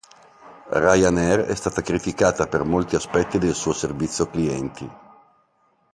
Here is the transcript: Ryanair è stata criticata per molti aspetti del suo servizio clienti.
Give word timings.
Ryanair 0.71 1.41
è 1.41 1.53
stata 1.53 1.83
criticata 1.83 2.47
per 2.47 2.63
molti 2.63 2.95
aspetti 2.95 3.37
del 3.37 3.53
suo 3.53 3.71
servizio 3.71 4.25
clienti. 4.27 4.89